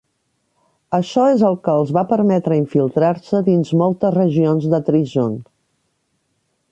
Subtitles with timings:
[0.97, 5.37] Això és el que els va permetre infiltrar-se dins moltes regions de Treason.